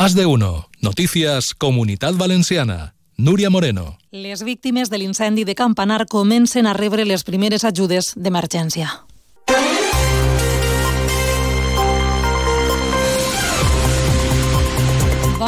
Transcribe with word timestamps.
Más 0.00 0.14
de 0.14 0.24
uno. 0.24 0.66
Noticias 0.80 1.52
Comunidad 1.52 2.14
Valenciana. 2.14 2.94
Núria 3.18 3.50
Moreno. 3.50 3.98
Les 4.10 4.42
víctimes 4.42 4.88
de 4.88 4.96
l'incendi 4.96 5.44
de 5.44 5.54
Campanar 5.54 6.06
comencen 6.06 6.64
a 6.64 6.72
rebre 6.72 7.04
les 7.04 7.22
primeres 7.22 7.66
ajudes 7.68 8.14
d'emergència. 8.16 9.04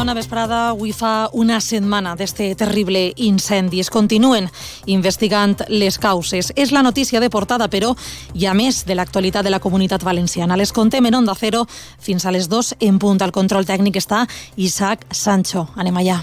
Bona 0.02 0.14
vesprada. 0.14 0.70
Avui 0.70 0.90
fa 0.90 1.28
una 1.38 1.60
setmana 1.62 2.16
d'este 2.18 2.48
terrible 2.58 3.04
incendi. 3.22 3.78
Es 3.78 3.86
continuen 3.86 4.48
investigant 4.90 5.54
les 5.70 6.00
causes. 6.02 6.50
És 6.58 6.72
la 6.74 6.82
notícia 6.82 7.22
de 7.22 7.30
portada, 7.30 7.70
però 7.70 7.92
hi 8.34 8.48
ha 8.50 8.56
més 8.58 8.82
de 8.82 8.98
l'actualitat 8.98 9.46
de 9.46 9.54
la 9.54 9.62
comunitat 9.62 10.02
valenciana. 10.02 10.58
Les 10.58 10.74
contem 10.74 11.06
en 11.06 11.20
Onda 11.22 11.38
Cero 11.38 11.68
fins 12.02 12.26
a 12.26 12.34
les 12.34 12.50
2 12.50 12.74
en 12.80 12.98
punt. 12.98 13.22
Al 13.22 13.30
control 13.30 13.62
tècnic 13.62 14.02
està 14.02 14.26
Isaac 14.56 15.06
Sancho. 15.14 15.68
Anem 15.78 16.02
allà. 16.02 16.22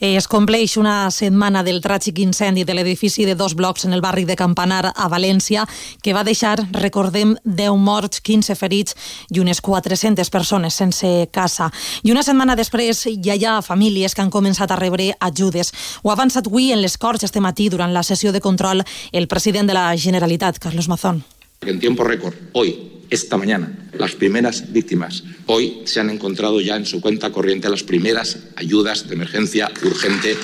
Es 0.00 0.26
compleix 0.26 0.72
una 0.76 1.08
setmana 1.14 1.60
del 1.62 1.78
tràgic 1.78 2.18
incendi 2.18 2.64
de 2.66 2.74
l'edifici 2.74 3.22
de 3.24 3.36
dos 3.38 3.54
blocs 3.54 3.84
en 3.86 3.92
el 3.94 4.00
barri 4.02 4.24
de 4.26 4.34
Campanar 4.34 4.90
a 4.90 5.06
València 5.08 5.62
que 6.02 6.12
va 6.12 6.24
deixar, 6.26 6.56
recordem, 6.72 7.36
10 7.44 7.78
morts, 7.78 8.18
15 8.20 8.56
ferits 8.58 8.96
i 9.30 9.38
unes 9.38 9.60
400 9.62 10.30
persones 10.34 10.74
sense 10.74 11.28
casa. 11.30 11.70
I 12.02 12.10
una 12.10 12.24
setmana 12.26 12.56
després 12.58 13.04
ja 13.22 13.38
hi 13.38 13.46
ha 13.46 13.60
famílies 13.62 14.14
que 14.14 14.24
han 14.24 14.34
començat 14.34 14.74
a 14.74 14.80
rebre 14.80 15.12
ajudes. 15.20 15.70
Ho 16.02 16.10
ha 16.10 16.18
avançat 16.18 16.50
avui 16.50 16.72
en 16.72 16.82
les 16.82 16.98
Corts 16.98 17.22
este 17.22 17.40
matí 17.40 17.68
durant 17.70 17.94
la 17.94 18.02
sessió 18.02 18.32
de 18.32 18.42
control 18.42 18.82
el 19.12 19.28
president 19.28 19.70
de 19.70 19.78
la 19.78 19.94
Generalitat, 19.96 20.58
Carlos 20.58 20.88
Mazón. 20.88 21.22
En 21.62 21.78
tiempo 21.78 22.02
récord, 22.02 22.34
hoy, 22.52 22.93
esta 23.14 23.36
mañana, 23.36 23.72
las 23.96 24.16
primeras 24.16 24.72
víctimas. 24.72 25.22
Hoy 25.46 25.82
se 25.84 26.00
han 26.00 26.10
encontrado 26.10 26.60
ya 26.60 26.76
en 26.76 26.84
su 26.84 27.00
cuenta 27.00 27.30
corriente 27.30 27.70
las 27.70 27.84
primeras 27.84 28.38
ayudas 28.56 29.08
de 29.08 29.14
emergencia 29.14 29.70
urgente 29.84 30.36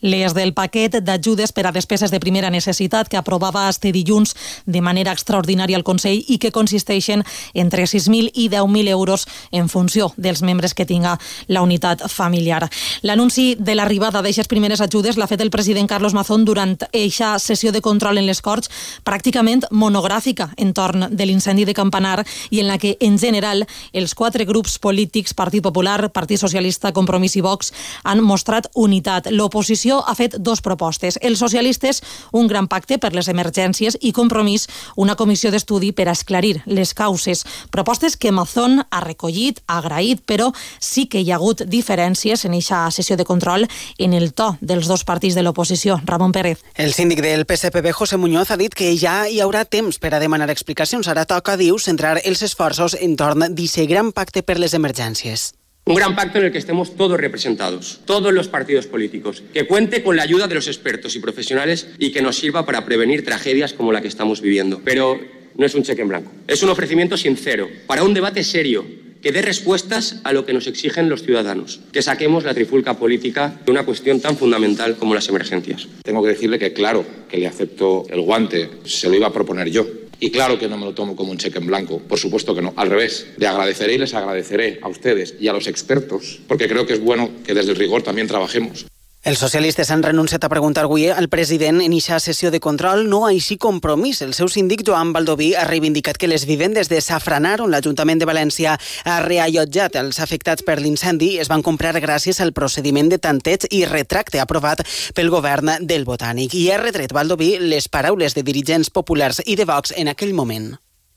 les 0.00 0.34
del 0.34 0.52
paquet 0.54 0.98
d'ajudes 1.00 1.52
per 1.52 1.66
a 1.66 1.72
despeses 1.72 2.10
de 2.10 2.20
primera 2.20 2.50
necessitat 2.50 3.08
que 3.08 3.16
aprovava 3.16 3.68
este 3.68 3.92
dilluns 3.92 4.34
de 4.66 4.80
manera 4.80 5.12
extraordinària 5.12 5.76
el 5.78 5.84
Consell 5.86 6.24
i 6.28 6.38
que 6.38 6.52
consisteixen 6.52 7.24
entre 7.54 7.86
6.000 7.86 8.32
i 8.34 8.48
10.000 8.50 8.88
euros 8.88 9.26
en 9.52 9.68
funció 9.68 10.12
dels 10.16 10.42
membres 10.42 10.74
que 10.74 10.86
tinga 10.86 11.18
la 11.48 11.62
unitat 11.62 12.04
familiar. 12.10 12.68
L'anunci 13.02 13.54
de 13.58 13.74
l'arribada 13.74 14.22
d'aixes 14.22 14.48
primeres 14.48 14.80
ajudes 14.80 15.16
l'ha 15.16 15.30
fet 15.30 15.40
el 15.40 15.50
president 15.50 15.88
Carlos 15.88 16.14
Mazón 16.14 16.44
durant 16.44 16.76
eixa 16.92 17.38
sessió 17.38 17.72
de 17.72 17.80
control 17.80 18.18
en 18.18 18.26
les 18.26 18.42
Corts 18.42 18.70
pràcticament 19.04 19.64
monogràfica 19.70 20.50
entorn 20.56 21.08
de 21.10 21.26
l'incendi 21.26 21.64
de 21.64 21.74
Campanar 21.74 22.24
i 22.50 22.60
en 22.60 22.68
la 22.68 22.78
que, 22.78 22.96
en 23.00 23.18
general, 23.18 23.64
els 23.92 24.14
quatre 24.14 24.44
grups 24.44 24.78
polítics, 24.78 25.34
Partit 25.34 25.62
Popular, 25.62 26.10
Partit 26.12 26.40
Socialista, 26.40 26.92
Compromís 26.92 27.36
i 27.36 27.44
Vox, 27.44 27.72
han 28.04 28.22
mostrat 28.24 28.68
unitat. 28.74 29.30
L'oposició 29.30 29.85
l'oposició 29.86 30.02
ha 30.06 30.14
fet 30.14 30.36
dos 30.38 30.60
propostes. 30.60 31.18
Els 31.22 31.38
socialistes, 31.38 32.02
un 32.32 32.46
gran 32.46 32.66
pacte 32.68 32.98
per 32.98 33.12
les 33.14 33.28
emergències 33.28 33.96
i 34.00 34.12
Compromís, 34.12 34.66
una 34.96 35.16
comissió 35.16 35.50
d'estudi 35.50 35.92
per 35.92 36.08
esclarir 36.08 36.62
les 36.66 36.94
causes. 36.94 37.44
Propostes 37.70 38.16
que 38.16 38.32
Mazón 38.32 38.82
ha 38.90 39.00
recollit, 39.00 39.60
ha 39.66 39.78
agraït, 39.78 40.22
però 40.26 40.52
sí 40.80 41.06
que 41.06 41.20
hi 41.20 41.30
ha 41.30 41.36
hagut 41.36 41.62
diferències 41.66 42.44
en 42.44 42.54
aquesta 42.54 42.90
sessió 42.90 43.16
de 43.16 43.24
control 43.24 43.66
en 43.98 44.12
el 44.12 44.32
to 44.32 44.56
dels 44.60 44.86
dos 44.88 45.04
partits 45.04 45.34
de 45.34 45.42
l'oposició. 45.42 46.00
Ramon 46.04 46.32
Pérez. 46.32 46.62
El 46.74 46.92
síndic 46.92 47.22
del 47.22 47.46
PSPB, 47.46 47.92
José 47.92 48.16
Muñoz, 48.16 48.50
ha 48.50 48.56
dit 48.56 48.74
que 48.74 48.94
ja 48.96 49.28
hi 49.28 49.40
haurà 49.40 49.64
temps 49.64 49.98
per 49.98 50.14
a 50.14 50.20
demanar 50.20 50.50
explicacions. 50.50 51.08
Ara 51.08 51.26
toca, 51.26 51.56
diu, 51.56 51.78
centrar 51.78 52.18
els 52.24 52.42
esforços 52.42 52.96
entorn 53.00 53.52
d'aquest 53.54 53.88
gran 53.90 54.12
pacte 54.12 54.42
per 54.42 54.58
les 54.58 54.74
emergències. 54.74 55.55
Un 55.88 55.94
gran 55.94 56.16
pacto 56.16 56.38
en 56.38 56.46
el 56.46 56.50
que 56.50 56.58
estemos 56.58 56.96
todos 56.96 57.16
representados, 57.16 58.00
todos 58.06 58.34
los 58.34 58.48
partidos 58.48 58.88
políticos, 58.88 59.44
que 59.54 59.68
cuente 59.68 60.02
con 60.02 60.16
la 60.16 60.24
ayuda 60.24 60.48
de 60.48 60.56
los 60.56 60.66
expertos 60.66 61.14
y 61.14 61.20
profesionales 61.20 61.86
y 62.00 62.10
que 62.10 62.22
nos 62.22 62.38
sirva 62.38 62.66
para 62.66 62.84
prevenir 62.84 63.24
tragedias 63.24 63.72
como 63.72 63.92
la 63.92 64.02
que 64.02 64.08
estamos 64.08 64.40
viviendo. 64.40 64.80
Pero 64.84 65.20
no 65.54 65.64
es 65.64 65.76
un 65.76 65.84
cheque 65.84 66.02
en 66.02 66.08
blanco, 66.08 66.32
es 66.48 66.60
un 66.64 66.70
ofrecimiento 66.70 67.16
sincero 67.16 67.68
para 67.86 68.02
un 68.02 68.14
debate 68.14 68.42
serio 68.42 68.84
que 69.22 69.30
dé 69.30 69.42
respuestas 69.42 70.20
a 70.24 70.32
lo 70.32 70.44
que 70.44 70.52
nos 70.52 70.66
exigen 70.66 71.08
los 71.08 71.22
ciudadanos, 71.22 71.78
que 71.92 72.02
saquemos 72.02 72.42
la 72.42 72.52
trifulca 72.52 72.94
política 72.94 73.60
de 73.64 73.70
una 73.70 73.84
cuestión 73.84 74.20
tan 74.20 74.36
fundamental 74.36 74.96
como 74.96 75.14
las 75.14 75.28
emergencias. 75.28 75.86
Tengo 76.02 76.20
que 76.20 76.30
decirle 76.30 76.58
que 76.58 76.72
claro 76.72 77.04
que 77.28 77.38
le 77.38 77.46
acepto 77.46 78.06
el 78.10 78.22
guante, 78.22 78.70
se 78.84 79.08
lo 79.08 79.14
iba 79.14 79.28
a 79.28 79.32
proponer 79.32 79.70
yo. 79.70 79.86
Y 80.18 80.30
claro 80.30 80.58
que 80.58 80.68
no 80.68 80.78
me 80.78 80.86
lo 80.86 80.94
tomo 80.94 81.14
como 81.14 81.30
un 81.30 81.38
cheque 81.38 81.58
en 81.58 81.66
blanco, 81.66 82.00
por 82.00 82.18
supuesto 82.18 82.54
que 82.54 82.62
no, 82.62 82.72
al 82.76 82.88
revés. 82.88 83.26
Le 83.36 83.46
agradeceré 83.46 83.94
y 83.94 83.98
les 83.98 84.14
agradeceré 84.14 84.78
a 84.82 84.88
ustedes 84.88 85.34
y 85.38 85.48
a 85.48 85.52
los 85.52 85.66
expertos, 85.66 86.40
porque 86.48 86.68
creo 86.68 86.86
que 86.86 86.94
es 86.94 87.00
bueno 87.00 87.30
que 87.44 87.54
desde 87.54 87.72
el 87.72 87.76
rigor 87.76 88.02
también 88.02 88.26
trabajemos. 88.26 88.86
Els 89.26 89.40
socialistes 89.42 89.88
han 89.90 90.04
renunciat 90.06 90.44
a 90.46 90.48
preguntar 90.48 90.84
avui 90.86 91.08
al 91.10 91.26
president 91.26 91.80
en 91.82 91.94
eixa 91.96 92.20
sessió 92.22 92.52
de 92.54 92.60
control, 92.62 93.08
no 93.10 93.24
així 93.26 93.56
compromís. 93.58 94.20
El 94.22 94.36
seu 94.38 94.46
síndic, 94.46 94.84
Joan 94.86 95.10
Baldoví, 95.10 95.48
ha 95.58 95.64
reivindicat 95.66 96.14
que 96.14 96.28
les 96.30 96.44
vivendes 96.46 96.86
de 96.86 97.00
Safranar, 97.02 97.56
on 97.64 97.74
l'Ajuntament 97.74 98.22
de 98.22 98.28
València 98.30 98.76
ha 98.78 99.16
reallotjat 99.24 99.98
els 99.98 100.22
afectats 100.22 100.62
per 100.62 100.78
l'incendi, 100.78 101.40
es 101.42 101.50
van 101.50 101.66
comprar 101.66 101.96
gràcies 101.98 102.38
al 102.38 102.54
procediment 102.54 103.10
de 103.10 103.18
tanteig 103.18 103.66
i 103.74 103.82
retracte 103.90 104.38
aprovat 104.38 104.86
pel 105.18 105.34
govern 105.34 105.74
del 105.82 106.06
Botànic. 106.06 106.54
I 106.54 106.70
ha 106.70 106.78
retret 106.78 107.10
Baldoví 107.10 107.56
les 107.58 107.90
paraules 107.90 108.38
de 108.38 108.46
dirigents 108.46 108.94
populars 108.94 109.42
i 109.42 109.58
de 109.58 109.66
Vox 109.66 109.90
en 109.96 110.14
aquell 110.14 110.38
moment. 110.38 110.76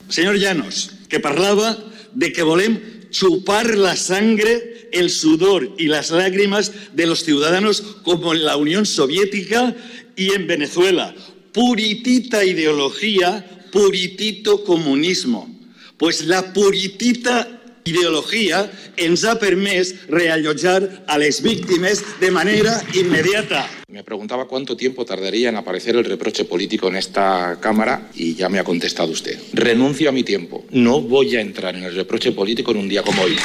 Senyor 0.09 0.41
Llanos, 0.41 0.88
que 1.14 1.22
parlava 1.22 1.76
de 2.18 2.34
que 2.34 2.41
volem 2.41 2.81
chupar 3.09 3.78
la 3.78 3.96
sangre, 3.96 4.90
el 4.92 5.09
sudor 5.09 5.75
y 5.78 5.88
las 5.88 6.12
lágrimas 6.12 6.72
de 6.94 7.08
los 7.08 7.24
ciudadanos 7.24 7.81
como 8.03 8.34
en 8.34 8.46
la 8.46 8.58
Unión 8.58 8.86
Soviética 8.86 9.75
y 10.16 10.34
en 10.34 10.47
Venezuela. 10.47 11.16
Puritita 11.52 12.44
ideología, 12.46 13.68
puritito 13.72 14.64
comunismo. 14.64 15.56
Pues 15.97 16.25
la 16.25 16.53
puritita 16.53 17.59
ideologia 17.90 18.70
ens 18.98 19.24
ha 19.26 19.36
permès 19.40 19.94
reallotjar 20.08 21.04
a 21.08 21.18
les 21.18 21.42
víctimes 21.42 22.04
de 22.20 22.32
manera 22.32 22.82
immediata. 22.94 23.68
Me 23.90 24.04
preguntaba 24.04 24.48
cuánto 24.48 24.78
tiempo 24.78 25.06
tardaría 25.06 25.50
en 25.50 25.58
aparecer 25.58 25.96
el 25.96 26.06
reproche 26.06 26.46
político 26.46 26.88
en 26.88 26.96
esta 26.96 27.58
Cámara 27.60 28.10
y 28.14 28.36
ya 28.36 28.50
me 28.50 28.60
ha 28.60 28.64
contestado 28.64 29.12
usted. 29.12 29.40
Renuncio 29.54 30.10
a 30.10 30.12
mi 30.12 30.24
tiempo. 30.24 30.66
No 30.72 31.02
voy 31.02 31.36
a 31.36 31.42
entrar 31.42 31.76
en 31.76 31.84
el 31.84 31.96
reproche 31.96 32.32
político 32.32 32.72
en 32.72 32.78
un 32.78 32.90
día 32.90 33.04
como 33.04 33.24
hoy. 33.24 33.36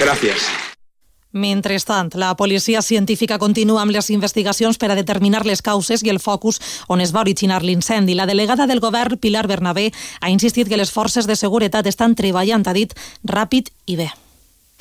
Gracias. 0.00 0.69
Mentrestant, 1.32 2.10
la 2.14 2.34
policia 2.34 2.82
científica 2.82 3.38
continua 3.38 3.84
amb 3.84 3.94
les 3.94 4.10
investigacions 4.10 4.78
per 4.82 4.90
a 4.90 4.96
determinar 4.98 5.44
les 5.46 5.62
causes 5.62 6.02
i 6.02 6.10
el 6.10 6.18
focus 6.18 6.58
on 6.88 7.00
es 7.00 7.14
va 7.14 7.22
originar 7.22 7.62
l'incendi. 7.62 8.16
La 8.18 8.26
delegada 8.26 8.66
del 8.66 8.82
govern, 8.82 9.16
Pilar 9.16 9.46
Bernabé, 9.46 9.92
ha 10.20 10.30
insistit 10.30 10.68
que 10.68 10.80
les 10.80 10.90
forces 10.90 11.30
de 11.30 11.36
seguretat 11.38 11.86
estan 11.86 12.18
treballant, 12.18 12.66
ha 12.66 12.74
dit, 12.74 12.98
ràpid 13.22 13.70
i 13.86 13.96
bé. 14.02 14.10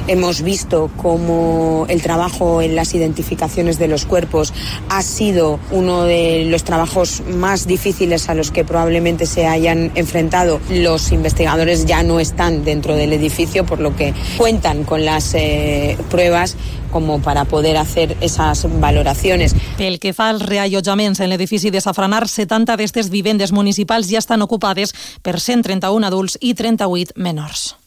Hemos 0.08 0.42
visto 0.42 0.90
cómo 0.98 1.86
el 1.90 2.02
trabajo 2.02 2.62
en 2.62 2.76
las 2.76 2.96
identificaciones 2.96 3.78
de 3.78 3.88
los 3.88 4.06
cuerpos 4.06 4.54
ha 4.90 5.02
sido 5.02 5.60
uno 5.72 6.04
de 6.04 6.46
los 6.46 6.64
trabajos 6.64 7.22
más 7.28 7.68
difíciles 7.68 8.30
a 8.30 8.34
los 8.34 8.52
que 8.52 8.66
probablemente 8.66 9.26
se 9.26 9.46
hayan 9.46 9.92
enfrentado. 9.96 10.60
Los 10.70 11.12
investigadores 11.12 11.86
ya 11.86 12.04
no 12.04 12.20
están 12.20 12.64
dentro 12.64 12.96
del 12.96 13.14
edificio, 13.14 13.66
por 13.66 13.80
lo 13.80 13.96
que 13.96 14.14
cuentan 14.38 14.84
con 14.84 15.06
las 15.06 15.34
eh, 15.36 15.98
pruebas 16.10 16.56
como 16.92 17.22
para 17.22 17.46
poder 17.46 17.78
hacer 17.78 18.18
esas 18.22 18.68
valoraciones. 18.80 19.56
Pel 19.78 20.00
que 20.00 20.14
fa 20.14 20.30
als 20.34 20.44
reallotjaments 20.46 21.22
en 21.24 21.30
l'edifici 21.32 21.72
de 21.72 21.82
Safranar, 21.82 22.28
70 22.28 22.74
d'aquestes 22.76 23.12
vivendes 23.14 23.54
municipals 23.56 24.10
ja 24.12 24.20
estan 24.20 24.42
ocupades 24.42 24.96
per 25.22 25.40
131 25.40 26.10
adults 26.10 26.40
i 26.42 26.56
38 26.58 27.16
menors. 27.16 27.79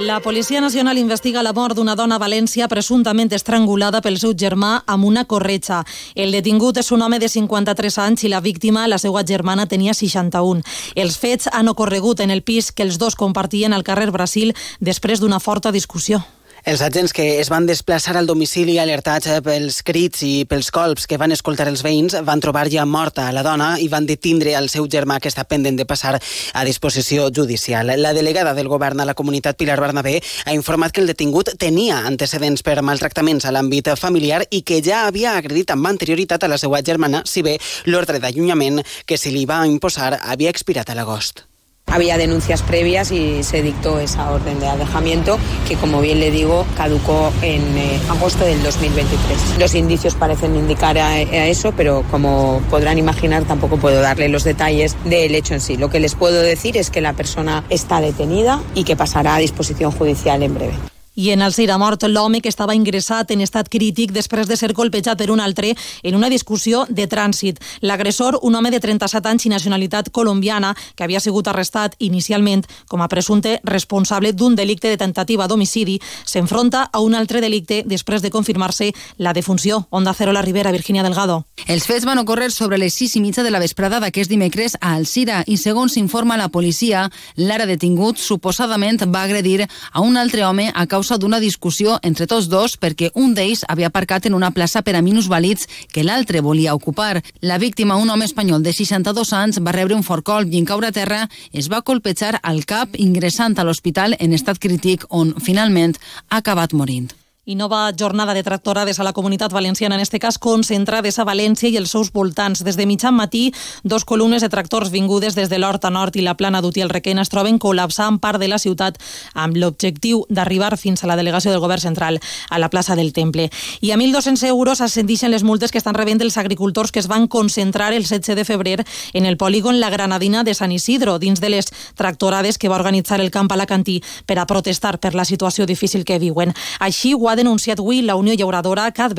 La 0.00 0.18
Policia 0.20 0.62
Nacional 0.62 0.96
investiga 0.96 1.42
la 1.42 1.52
mort 1.52 1.76
d'una 1.76 1.92
dona 1.92 2.16
a 2.16 2.20
València 2.22 2.70
presumptament 2.72 3.28
estrangulada 3.36 4.00
pel 4.00 4.16
seu 4.22 4.32
germà 4.32 4.70
amb 4.88 5.04
una 5.04 5.26
corretxa. 5.28 5.82
El 6.16 6.32
detingut 6.32 6.80
és 6.80 6.88
un 6.96 7.04
home 7.04 7.18
de 7.20 7.28
53 7.28 7.98
anys 8.06 8.24
i 8.24 8.32
la 8.32 8.40
víctima, 8.40 8.86
la 8.88 8.96
seva 8.96 9.20
germana, 9.28 9.68
tenia 9.68 9.92
61. 9.92 10.64
Els 10.96 11.20
fets 11.20 11.52
han 11.52 11.68
ocorregut 11.68 12.24
en 12.24 12.32
el 12.32 12.40
pis 12.40 12.72
que 12.72 12.88
els 12.88 12.96
dos 12.96 13.12
compartien 13.14 13.76
al 13.76 13.84
carrer 13.84 14.08
Brasil 14.08 14.56
després 14.80 15.20
d'una 15.20 15.38
forta 15.38 15.68
discussió. 15.68 16.24
Els 16.64 16.82
agents 16.84 17.14
que 17.16 17.40
es 17.40 17.48
van 17.48 17.64
desplaçar 17.64 18.12
al 18.18 18.26
domicili 18.28 18.76
alertats 18.78 19.30
pels 19.44 19.78
crits 19.86 20.20
i 20.26 20.44
pels 20.48 20.68
colps 20.74 21.06
que 21.08 21.16
van 21.20 21.32
escoltar 21.32 21.66
els 21.70 21.80
veïns 21.86 22.18
van 22.26 22.42
trobar 22.44 22.66
ja 22.68 22.84
morta 22.84 23.30
la 23.32 23.44
dona 23.46 23.70
i 23.80 23.88
van 23.88 24.04
detindre 24.06 24.52
el 24.58 24.68
seu 24.68 24.84
germà 24.92 25.16
que 25.20 25.32
està 25.32 25.46
pendent 25.48 25.78
de 25.80 25.88
passar 25.88 26.18
a 26.18 26.64
disposició 26.68 27.30
judicial. 27.32 27.94
La 27.96 28.12
delegada 28.12 28.54
del 28.54 28.68
govern 28.68 29.00
a 29.00 29.08
la 29.08 29.16
comunitat 29.16 29.56
Pilar 29.56 29.80
Bernabé 29.80 30.18
ha 30.44 30.54
informat 30.54 30.92
que 30.92 31.00
el 31.00 31.08
detingut 31.08 31.54
tenia 31.58 32.04
antecedents 32.04 32.62
per 32.62 32.80
maltractaments 32.84 33.48
a 33.48 33.56
l'àmbit 33.56 33.94
familiar 33.96 34.44
i 34.50 34.60
que 34.62 34.82
ja 34.84 35.06
havia 35.06 35.38
agredit 35.38 35.72
amb 35.72 35.88
anterioritat 35.88 36.44
a 36.44 36.52
la 36.52 36.60
seva 36.60 36.84
germana, 36.84 37.24
si 37.24 37.40
bé 37.42 37.56
l'ordre 37.86 38.20
d'allunyament 38.20 38.84
que 39.06 39.16
se 39.16 39.32
li 39.32 39.46
va 39.48 39.64
imposar 39.66 40.18
havia 40.20 40.52
expirat 40.52 40.90
a 40.90 40.98
l'agost. 40.98 41.49
Había 41.90 42.18
denuncias 42.18 42.62
previas 42.62 43.10
y 43.10 43.42
se 43.42 43.62
dictó 43.62 43.98
esa 43.98 44.30
orden 44.30 44.60
de 44.60 44.68
alejamiento 44.68 45.38
que, 45.68 45.76
como 45.76 46.00
bien 46.00 46.20
le 46.20 46.30
digo, 46.30 46.66
caducó 46.76 47.32
en 47.42 47.62
eh, 47.76 48.00
agosto 48.08 48.44
del 48.44 48.62
2023. 48.62 49.58
Los 49.58 49.74
indicios 49.74 50.14
parecen 50.14 50.54
indicar 50.56 50.98
a, 50.98 51.08
a, 51.08 51.46
eso, 51.46 51.72
pero 51.76 52.04
como 52.10 52.60
podrán 52.70 52.98
imaginar, 52.98 53.44
tampoco 53.44 53.76
puedo 53.76 54.00
darle 54.00 54.28
los 54.28 54.44
detalles 54.44 54.96
del 55.04 55.34
hecho 55.34 55.54
en 55.54 55.60
sí. 55.60 55.76
Lo 55.76 55.90
que 55.90 56.00
les 56.00 56.14
puedo 56.14 56.40
decir 56.40 56.76
es 56.76 56.90
que 56.90 57.00
la 57.00 57.12
persona 57.12 57.64
está 57.70 58.00
detenida 58.00 58.60
y 58.74 58.84
que 58.84 58.96
pasará 58.96 59.36
a 59.36 59.38
disposición 59.38 59.90
judicial 59.92 60.42
en 60.42 60.54
breve. 60.54 60.89
I 61.14 61.30
en 61.30 61.42
el 61.42 61.52
Cira 61.52 61.76
mort 61.78 62.04
l'home 62.06 62.40
que 62.40 62.48
estava 62.48 62.74
ingressat 62.74 63.30
en 63.34 63.40
estat 63.42 63.68
crític 63.68 64.12
després 64.14 64.48
de 64.48 64.56
ser 64.56 64.72
colpejat 64.74 65.18
per 65.18 65.30
un 65.30 65.40
altre 65.40 65.74
en 66.02 66.14
una 66.14 66.30
discussió 66.30 66.86
de 66.88 67.08
trànsit. 67.10 67.58
L'agressor, 67.82 68.38
un 68.42 68.54
home 68.54 68.70
de 68.70 68.80
37 68.80 69.28
anys 69.28 69.46
i 69.46 69.50
nacionalitat 69.52 70.10
colombiana, 70.10 70.74
que 70.94 71.04
havia 71.04 71.20
sigut 71.20 71.48
arrestat 71.50 71.96
inicialment 71.98 72.64
com 72.88 73.02
a 73.02 73.08
presumpte 73.08 73.58
responsable 73.64 74.32
d'un 74.32 74.54
delicte 74.54 74.88
de 74.88 74.96
tentativa 74.96 75.48
d'homicidi, 75.48 75.98
s'enfronta 76.24 76.86
a 76.92 77.00
un 77.00 77.14
altre 77.14 77.40
delicte 77.40 77.82
després 77.86 78.22
de 78.22 78.30
confirmar-se 78.30 78.92
la 79.18 79.34
defunció. 79.34 79.86
Onda 79.90 80.14
Cero 80.14 80.32
la 80.32 80.42
Ribera, 80.42 80.72
Virginia 80.72 81.02
Delgado. 81.02 81.44
Els 81.66 81.86
fets 81.86 82.06
van 82.06 82.18
ocórrer 82.18 82.50
sobre 82.50 82.78
les 82.78 82.94
6 82.94 83.16
i 83.16 83.20
mitja 83.20 83.42
de 83.42 83.50
la 83.50 83.60
vesprada 83.60 84.00
d'aquest 84.00 84.30
dimecres 84.30 84.78
a 84.80 84.94
Alcira 84.94 85.42
i, 85.46 85.58
segons 85.58 85.92
s'informa 85.92 86.38
la 86.38 86.48
policia, 86.48 87.08
l'ara 87.36 87.66
detingut 87.66 88.18
suposadament 88.18 89.02
va 89.10 89.24
agredir 89.24 89.66
a 89.66 90.00
un 90.00 90.16
altre 90.16 90.44
home 90.46 90.70
a 90.74 90.86
causa 90.86 91.09
causa 91.10 91.18
d'una 91.18 91.40
discussió 91.42 91.96
entre 92.06 92.26
tots 92.30 92.46
dos 92.46 92.76
perquè 92.78 93.08
un 93.18 93.32
d'ells 93.34 93.64
havia 93.66 93.88
aparcat 93.90 94.28
en 94.28 94.34
una 94.38 94.52
plaça 94.54 94.82
per 94.86 94.94
a 94.94 95.02
minusvàlids 95.02 95.66
que 95.90 96.04
l'altre 96.06 96.40
volia 96.40 96.74
ocupar. 96.74 97.22
La 97.42 97.58
víctima, 97.58 97.96
un 97.96 98.10
home 98.10 98.28
espanyol 98.28 98.62
de 98.62 98.72
62 98.72 99.32
anys, 99.32 99.58
va 99.58 99.74
rebre 99.74 99.96
un 99.96 100.06
fort 100.06 100.22
colp 100.22 100.52
i 100.54 100.60
en 100.60 100.68
caure 100.68 100.86
a 100.86 100.94
terra 100.94 101.24
es 101.52 101.66
va 101.66 101.82
colpejar 101.82 102.38
al 102.42 102.62
cap 102.64 102.94
ingressant 102.94 103.58
a 103.58 103.66
l'hospital 103.66 104.14
en 104.20 104.38
estat 104.38 104.62
crític 104.62 105.08
on 105.08 105.34
finalment 105.42 105.98
ha 106.28 106.38
acabat 106.44 106.78
morint 106.78 107.10
i 107.50 107.56
nova 107.56 107.90
jornada 107.98 108.32
de 108.32 108.44
tractorades 108.44 109.00
a 109.00 109.04
la 109.04 109.12
comunitat 109.12 109.52
valenciana, 109.52 109.96
en 109.96 110.00
este 110.00 110.20
cas 110.20 110.38
concentrades 110.38 111.18
a 111.18 111.24
València 111.26 111.66
i 111.66 111.76
els 111.80 111.90
seus 111.90 112.12
voltants. 112.14 112.62
Des 112.62 112.76
de 112.78 112.84
mitjan 112.86 113.16
matí, 113.16 113.50
dos 113.82 114.04
columnes 114.06 114.42
de 114.42 114.48
tractors 114.48 114.92
vingudes 114.94 115.34
des 115.34 115.50
de 115.50 115.58
l'Horta 115.58 115.90
Nord 115.90 116.14
i 116.14 116.22
la 116.22 116.36
plana 116.38 116.60
d'Utiel 116.62 116.92
Requena 116.94 117.24
es 117.26 117.32
troben 117.32 117.58
col·lapsant 117.58 118.20
part 118.22 118.38
de 118.38 118.46
la 118.46 118.60
ciutat 118.62 119.00
amb 119.34 119.58
l'objectiu 119.58 120.22
d'arribar 120.30 120.76
fins 120.78 121.02
a 121.02 121.08
la 121.10 121.16
delegació 121.18 121.50
del 121.50 121.58
govern 121.58 121.82
central 121.82 122.20
a 122.50 122.60
la 122.62 122.68
plaça 122.70 122.94
del 122.94 123.12
Temple. 123.12 123.48
I 123.80 123.90
a 123.90 123.98
1.200 123.98 124.46
euros 124.46 124.80
ascendixen 124.80 125.34
les 125.34 125.42
multes 125.42 125.74
que 125.74 125.82
estan 125.82 125.98
rebent 125.98 126.22
els 126.22 126.38
agricultors 126.38 126.94
que 126.94 127.02
es 127.02 127.10
van 127.10 127.26
concentrar 127.26 127.90
el 127.92 128.06
16 128.06 128.36
de 128.36 128.44
febrer 128.44 128.86
en 129.12 129.26
el 129.26 129.36
polígon 129.36 129.80
La 129.80 129.90
Granadina 129.90 130.44
de 130.44 130.54
Sant 130.54 130.70
Isidro, 130.70 131.18
dins 131.18 131.40
de 131.40 131.50
les 131.50 131.66
tractorades 131.98 132.58
que 132.58 132.68
va 132.68 132.78
organitzar 132.78 133.20
el 133.20 133.32
camp 133.34 133.50
alacantí 133.50 133.98
per 134.24 134.38
a 134.38 134.46
protestar 134.46 135.00
per 135.00 135.16
la 135.18 135.24
situació 135.24 135.66
difícil 135.66 136.04
que 136.04 136.20
viuen. 136.22 136.54
Així 136.78 137.12
ho 137.14 137.28
ha 137.28 137.39
denunciat 137.40 137.80
avui 137.80 138.02
la 138.02 138.16
Unió 138.20 138.34
Llauradora, 138.34 138.90
que 138.92 139.02
ha 139.02 139.10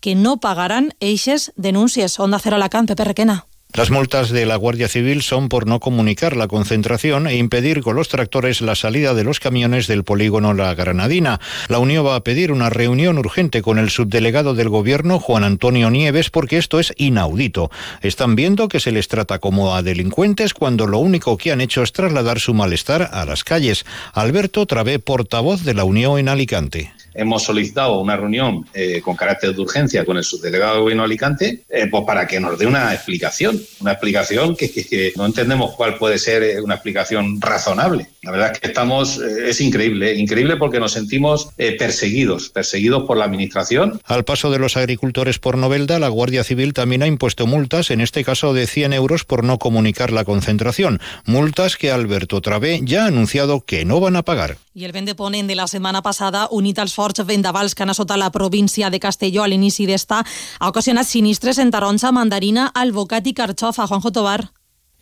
que 0.00 0.14
no 0.14 0.38
pagaran 0.38 0.94
eixes 1.00 1.52
denúncies. 1.56 2.20
Onda 2.20 2.38
Cero 2.38 2.56
Alacant, 2.56 2.88
Pepe 2.88 3.04
Requena. 3.04 3.46
Las 3.76 3.90
multas 3.90 4.30
de 4.30 4.46
la 4.46 4.56
Guardia 4.56 4.88
Civil 4.88 5.20
son 5.20 5.50
por 5.50 5.66
no 5.66 5.80
comunicar 5.80 6.34
la 6.34 6.48
concentración 6.48 7.26
e 7.26 7.36
impedir 7.36 7.82
con 7.82 7.94
los 7.94 8.08
tractores 8.08 8.62
la 8.62 8.74
salida 8.74 9.12
de 9.12 9.22
los 9.22 9.38
camiones 9.38 9.86
del 9.86 10.02
polígono 10.02 10.54
La 10.54 10.74
Granadina. 10.74 11.40
La 11.68 11.78
Unión 11.78 12.06
va 12.06 12.14
a 12.14 12.24
pedir 12.24 12.52
una 12.52 12.70
reunión 12.70 13.18
urgente 13.18 13.60
con 13.60 13.78
el 13.78 13.90
subdelegado 13.90 14.54
del 14.54 14.70
Gobierno, 14.70 15.20
Juan 15.20 15.44
Antonio 15.44 15.90
Nieves, 15.90 16.30
porque 16.30 16.56
esto 16.56 16.80
es 16.80 16.94
inaudito. 16.96 17.70
Están 18.00 18.34
viendo 18.34 18.68
que 18.68 18.80
se 18.80 18.92
les 18.92 19.08
trata 19.08 19.40
como 19.40 19.74
a 19.74 19.82
delincuentes 19.82 20.54
cuando 20.54 20.86
lo 20.86 20.98
único 20.98 21.36
que 21.36 21.52
han 21.52 21.60
hecho 21.60 21.82
es 21.82 21.92
trasladar 21.92 22.40
su 22.40 22.54
malestar 22.54 23.10
a 23.12 23.26
las 23.26 23.44
calles. 23.44 23.84
Alberto 24.14 24.64
Travé, 24.64 25.00
portavoz 25.00 25.64
de 25.64 25.74
la 25.74 25.84
Unión 25.84 26.18
en 26.18 26.30
Alicante 26.30 26.95
hemos 27.16 27.42
solicitado 27.42 27.98
una 28.00 28.16
reunión 28.16 28.66
eh, 28.74 29.00
con 29.00 29.16
carácter 29.16 29.54
de 29.54 29.60
urgencia 29.60 30.04
con 30.04 30.16
el 30.16 30.24
subdelegado 30.24 30.74
de 30.74 30.80
gobierno 30.80 31.02
de 31.02 31.06
Alicante, 31.06 31.64
eh, 31.68 31.88
pues 31.90 32.04
para 32.04 32.26
que 32.26 32.40
nos 32.40 32.58
dé 32.58 32.66
una 32.66 32.92
explicación, 32.94 33.60
una 33.80 33.92
explicación 33.92 34.56
que, 34.56 34.70
que, 34.70 34.86
que, 34.86 35.12
no 35.16 35.26
entendemos 35.26 35.74
cuál 35.74 35.96
puede 35.96 36.18
ser 36.18 36.42
eh, 36.42 36.60
una 36.60 36.74
explicación 36.74 37.40
razonable. 37.40 38.08
La 38.26 38.32
verdad 38.32 38.52
es 38.52 38.60
que 38.60 38.66
estamos, 38.66 39.18
eh, 39.18 39.50
es 39.50 39.60
increíble, 39.60 40.14
increíble 40.16 40.56
porque 40.56 40.80
nos 40.80 40.92
sentimos 40.92 41.50
eh, 41.58 41.76
perseguidos, 41.78 42.48
perseguidos 42.48 43.04
por 43.04 43.16
la 43.16 43.24
administración. 43.24 44.00
Al 44.04 44.24
paso 44.24 44.50
de 44.50 44.58
los 44.58 44.76
agricultores 44.76 45.38
por 45.38 45.56
Novelda, 45.56 46.00
la 46.00 46.08
Guardia 46.08 46.42
Civil 46.42 46.74
también 46.74 47.04
ha 47.04 47.06
impuesto 47.06 47.46
multas, 47.46 47.92
en 47.92 48.00
este 48.00 48.24
caso 48.24 48.52
de 48.52 48.66
100 48.66 48.94
euros 48.94 49.24
por 49.24 49.44
no 49.44 49.58
comunicar 49.58 50.10
la 50.10 50.24
concentración. 50.24 51.00
Multas 51.24 51.76
que 51.76 51.92
Alberto 51.92 52.40
Travé 52.40 52.80
ya 52.82 53.04
ha 53.04 53.06
anunciado 53.06 53.60
que 53.60 53.84
no 53.84 54.00
van 54.00 54.16
a 54.16 54.24
pagar. 54.24 54.56
I 54.76 54.84
el 54.84 54.92
vent 54.92 55.08
de 55.08 55.54
la 55.54 55.66
setmana 55.66 56.02
passada, 56.02 56.48
unit 56.50 56.78
als 56.78 56.92
forts 57.06 57.22
vendavals 57.26 57.74
que 57.74 57.84
han 57.84 57.94
assotat 57.94 58.18
la 58.18 58.32
província 58.34 58.90
de 58.90 59.00
Castelló 59.00 59.44
a 59.44 59.50
l'inici 59.50 59.86
d'esta, 59.86 60.22
ha 60.58 60.72
ocasionat 60.72 61.06
sinistres 61.06 61.62
en 61.62 61.70
taronja, 61.70 62.12
mandarina, 62.12 62.70
albocat 62.74 63.26
i 63.30 63.36
carxofa. 63.36 63.86
Juanjo 63.86 64.10
Tobar. 64.10 64.40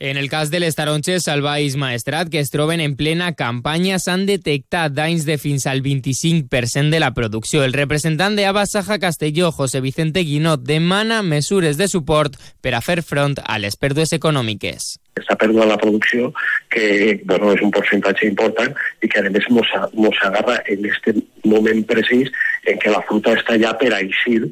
En 0.05 0.19
el 0.19 0.29
cas 0.29 0.51
de 0.51 0.61
les 0.61 0.77
taronges 0.77 1.29
al 1.33 1.41
Baix 1.41 1.79
Maestrat, 1.81 2.29
que 2.29 2.37
es 2.37 2.51
troben 2.53 2.83
en 2.85 2.93
plena 2.93 3.31
campanya, 3.33 3.97
s'han 3.97 4.27
detectat 4.29 4.93
danys 4.93 5.25
de 5.25 5.39
fins 5.41 5.65
al 5.65 5.81
25% 5.81 6.93
de 6.93 7.01
la 7.01 7.15
producció. 7.17 7.63
El 7.65 7.73
representant 7.73 8.37
de 8.37 8.45
Abasaja 8.45 8.99
Castelló, 9.01 9.49
José 9.49 9.81
Vicente 9.81 10.21
Guinot, 10.29 10.61
demana 10.69 11.23
mesures 11.25 11.81
de 11.81 11.89
suport 11.89 12.37
per 12.61 12.75
a 12.77 12.83
fer 12.85 12.99
front 13.01 13.41
a 13.41 13.57
les 13.57 13.81
pèrdues 13.81 14.13
econòmiques. 14.13 14.93
Esta 15.17 15.41
pèrdua 15.41 15.65
de 15.65 15.73
la 15.73 15.81
producció, 15.81 16.35
que 16.69 17.23
bueno, 17.25 17.55
és 17.57 17.65
un 17.65 17.73
percentatge 17.73 18.29
important 18.29 18.77
i 19.01 19.09
que 19.09 19.25
a 19.25 19.31
més 19.33 19.49
mos, 19.49 19.73
agarra 20.21 20.61
en 20.69 20.85
este 20.85 21.17
moment 21.49 21.81
precís 21.89 22.29
en 22.69 22.77
què 22.77 22.93
la 22.93 23.07
fruta 23.09 23.39
està 23.41 23.57
ja 23.57 23.73
per 23.81 23.95
a 23.95 24.05
eixir 24.05 24.43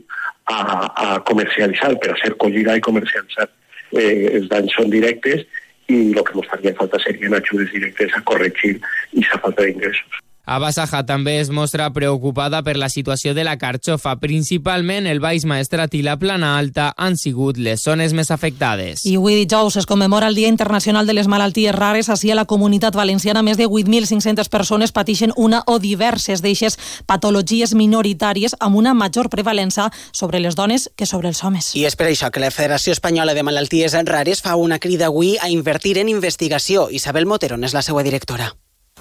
a, 0.49 0.62
a 0.97 1.09
comercialitzar, 1.29 1.99
per 2.00 2.17
a 2.17 2.23
ser 2.25 2.38
collida 2.41 2.81
i 2.81 2.88
comercialitzar 2.88 3.53
eh, 3.99 4.39
els 4.39 4.49
danys 4.53 4.75
són 4.77 4.91
directes 4.93 5.47
i 5.93 6.01
el 6.13 6.25
que 6.25 6.37
ens 6.39 6.51
faria 6.51 6.75
falta 6.79 7.01
serien 7.03 7.35
ajudes 7.37 7.73
directes 7.75 8.15
a 8.17 8.23
corregir 8.29 8.77
aquesta 8.79 9.41
falta 9.47 9.67
d'ingressos. 9.67 10.22
Abasaja 10.45 11.05
també 11.07 11.37
es 11.39 11.51
mostra 11.55 11.87
preocupada 11.95 12.65
per 12.67 12.75
la 12.77 12.89
situació 12.91 13.31
de 13.33 13.45
la 13.47 13.55
carxofa. 13.59 14.17
Principalment 14.19 15.07
el 15.07 15.21
Baix 15.23 15.45
Maestrat 15.47 15.95
i 15.95 16.01
la 16.03 16.17
Plana 16.19 16.57
Alta 16.59 16.89
han 16.97 17.15
sigut 17.17 17.61
les 17.63 17.85
zones 17.85 18.11
més 18.13 18.33
afectades. 18.35 19.05
I 19.07 19.15
avui 19.21 19.37
dijous 19.39 19.77
es 19.79 19.87
commemora 19.87 20.27
el 20.27 20.35
Dia 20.35 20.49
Internacional 20.51 21.07
de 21.07 21.15
les 21.15 21.29
Malalties 21.31 21.77
Rares. 21.77 22.09
Així 22.11 22.33
a 22.33 22.35
la 22.35 22.45
comunitat 22.45 22.99
valenciana 22.99 23.45
més 23.47 23.57
de 23.57 23.69
8.500 23.69 24.51
persones 24.51 24.91
pateixen 24.91 25.31
una 25.37 25.63
o 25.67 25.79
diverses 25.79 26.43
d'eixes 26.43 26.79
patologies 27.07 27.77
minoritàries 27.79 28.57
amb 28.59 28.77
una 28.83 28.95
major 28.95 29.31
prevalença 29.31 29.93
sobre 30.11 30.41
les 30.41 30.59
dones 30.59 30.91
que 30.97 31.07
sobre 31.07 31.31
els 31.31 31.45
homes. 31.45 31.71
I 31.79 31.87
és 31.87 31.95
per 31.95 32.11
això 32.11 32.33
que 32.35 32.43
la 32.43 32.51
Federació 32.51 32.97
Espanyola 32.99 33.39
de 33.39 33.47
Malalties 33.47 33.95
Rares 34.11 34.43
fa 34.43 34.57
una 34.57 34.81
crida 34.83 35.07
avui 35.07 35.37
a 35.39 35.49
invertir 35.55 35.99
en 36.03 36.11
investigació. 36.11 36.89
Isabel 36.91 37.31
Motero 37.31 37.63
és 37.63 37.79
la 37.79 37.87
seva 37.87 38.03
directora 38.03 38.51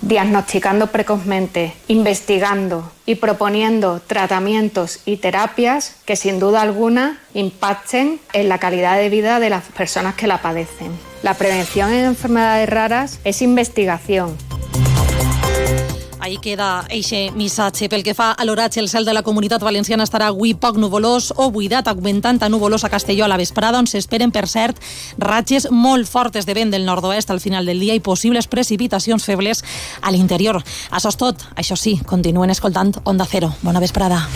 diagnosticando 0.02 0.88
precozmente, 0.88 1.74
investigando 1.88 2.92
y 3.06 3.16
proponiendo 3.16 4.02
tratamientos 4.06 5.00
y 5.06 5.18
terapias 5.18 5.96
que 6.06 6.16
sin 6.16 6.40
duda 6.40 6.62
alguna 6.62 7.20
impacten 7.34 8.20
en 8.34 8.50
la 8.50 8.58
calidad 8.58 8.98
de 8.98 9.10
vida 9.10 9.40
de 9.40 9.50
las 9.50 9.66
personas 9.66 10.16
que 10.16 10.28
la 10.28 10.42
padecen. 10.42 10.92
La 11.24 11.36
prevención 11.36 11.92
en 11.94 12.06
enfermedades 12.06 12.70
raras 12.70 13.20
es 13.24 13.42
investigación, 13.42 14.36
Ahí 16.22 16.38
queda 16.38 16.86
eixe 16.90 17.32
missatge. 17.34 17.90
Pel 17.90 18.04
que 18.06 18.14
fa 18.14 18.30
a 18.32 18.46
l'oratge, 18.46 18.80
el 18.80 18.90
cel 18.90 19.08
de 19.10 19.16
la 19.18 19.24
comunitat 19.26 19.64
valenciana 19.66 20.06
estarà 20.06 20.30
avui 20.30 20.54
poc 20.54 20.78
nuvolós 20.78 21.32
o 21.36 21.50
buidat, 21.50 21.90
augmentant 21.90 22.38
a 22.46 22.50
nuvolós 22.50 22.86
a 22.86 22.94
Castelló 22.94 23.26
a 23.26 23.32
la 23.32 23.40
vesprada, 23.42 23.82
on 23.82 23.90
s'esperen, 23.90 24.30
per 24.30 24.46
cert, 24.48 24.78
ratxes 25.18 25.72
molt 25.74 26.06
fortes 26.06 26.46
de 26.46 26.54
vent 26.54 26.70
del 26.70 26.86
nord-oest 26.86 27.34
al 27.34 27.42
final 27.42 27.66
del 27.66 27.82
dia 27.82 27.98
i 27.98 28.06
possibles 28.06 28.46
precipitacions 28.46 29.26
febles 29.26 29.66
a 30.02 30.14
l'interior. 30.14 30.62
Això 30.92 31.10
és 31.10 31.18
tot. 31.18 31.42
Això 31.58 31.76
sí, 31.76 31.98
continuen 32.06 32.54
escoltant 32.54 32.94
Onda 33.04 33.26
Cero. 33.26 33.56
Bona 33.66 33.82
vesprada. 33.82 34.28